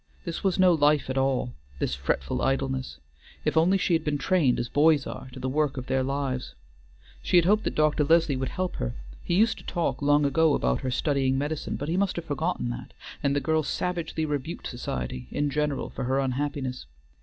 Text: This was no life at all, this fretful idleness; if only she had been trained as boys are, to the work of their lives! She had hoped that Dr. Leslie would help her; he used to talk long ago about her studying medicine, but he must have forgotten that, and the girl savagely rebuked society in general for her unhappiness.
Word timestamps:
This 0.25 0.43
was 0.43 0.57
no 0.57 0.73
life 0.73 1.11
at 1.11 1.17
all, 1.19 1.53
this 1.77 1.93
fretful 1.93 2.41
idleness; 2.41 2.97
if 3.45 3.55
only 3.55 3.77
she 3.77 3.93
had 3.93 4.03
been 4.03 4.17
trained 4.17 4.57
as 4.57 4.67
boys 4.67 5.05
are, 5.05 5.29
to 5.31 5.39
the 5.39 5.47
work 5.47 5.77
of 5.77 5.85
their 5.85 6.01
lives! 6.01 6.55
She 7.21 7.35
had 7.37 7.45
hoped 7.45 7.65
that 7.65 7.75
Dr. 7.75 8.03
Leslie 8.03 8.35
would 8.35 8.49
help 8.49 8.77
her; 8.77 8.95
he 9.23 9.35
used 9.35 9.59
to 9.59 9.63
talk 9.63 10.01
long 10.01 10.25
ago 10.25 10.55
about 10.55 10.81
her 10.81 10.89
studying 10.89 11.37
medicine, 11.37 11.75
but 11.75 11.87
he 11.87 11.97
must 11.97 12.15
have 12.15 12.25
forgotten 12.25 12.71
that, 12.71 12.93
and 13.21 13.35
the 13.35 13.39
girl 13.39 13.61
savagely 13.61 14.25
rebuked 14.25 14.65
society 14.65 15.27
in 15.29 15.51
general 15.51 15.91
for 15.91 16.05
her 16.05 16.17
unhappiness. 16.19 16.87